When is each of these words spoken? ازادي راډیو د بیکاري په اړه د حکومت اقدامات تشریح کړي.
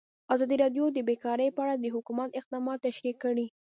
ازادي 0.33 0.55
راډیو 0.63 0.85
د 0.91 0.97
بیکاري 1.07 1.47
په 1.55 1.59
اړه 1.63 1.75
د 1.77 1.85
حکومت 1.95 2.29
اقدامات 2.39 2.77
تشریح 2.87 3.15
کړي. 3.23 3.45